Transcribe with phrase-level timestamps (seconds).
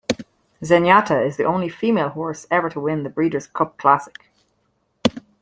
[0.63, 4.25] Zenyatta is the only female horse ever to win the Breeders' Cup Classic.